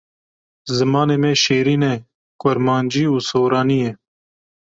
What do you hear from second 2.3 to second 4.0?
kurmancî û soranî ye.